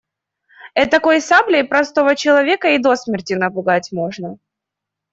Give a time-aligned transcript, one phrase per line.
[0.73, 4.39] Этакой саблей простого человека и до смерти напугать можно.